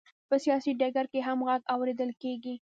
[0.29, 1.39] په سیاسي ډګر کې یې غږ هم
[1.73, 2.55] اورېدل کېږي.